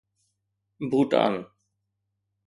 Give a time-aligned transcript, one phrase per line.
[0.89, 1.35] Bhutan